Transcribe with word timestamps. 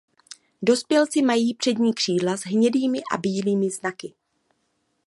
Dospělci 0.61 1.21
mají 1.21 1.53
přední 1.53 1.93
křídla 1.93 2.37
s 2.37 2.41
hnědými 2.41 2.99
a 3.13 3.17
bílými 3.17 3.69
znaky. 3.69 4.13